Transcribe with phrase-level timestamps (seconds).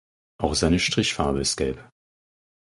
[0.39, 1.87] Auch seine Strichfarbe ist gelb.